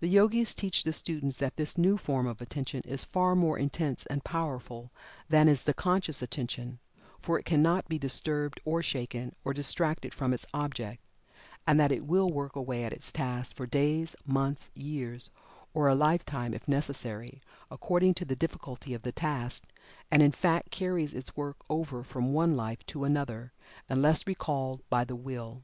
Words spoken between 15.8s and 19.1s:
a lifetime if necessary, according to the difficulty of